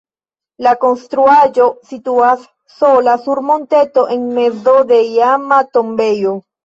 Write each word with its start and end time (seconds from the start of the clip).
La 0.67 0.71
konstruaĵo 0.83 1.67
situas 1.91 2.47
sola 2.77 3.15
sur 3.27 3.43
monteto 3.51 4.07
en 4.17 4.27
mezo 4.39 4.75
de 4.93 4.99
iama 5.11 5.61
tombejo. 5.77 6.35